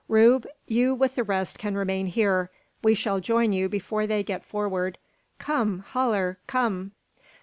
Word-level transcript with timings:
Rube! 0.07 0.47
you 0.65 0.95
with 0.95 1.13
the 1.13 1.23
rest 1.23 1.59
can 1.59 1.77
remain 1.77 2.07
here. 2.07 2.49
We 2.83 2.95
shall 2.95 3.19
join 3.19 3.53
you 3.53 3.69
before 3.69 4.07
they 4.07 4.23
get 4.23 4.43
forward. 4.43 4.97
Come, 5.37 5.81
Haller! 5.89 6.39
come!" 6.47 6.93